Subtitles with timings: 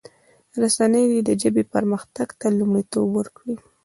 [0.61, 3.55] رسنی دي د ژبې پرمختګ ته لومړیتوب ورکړي.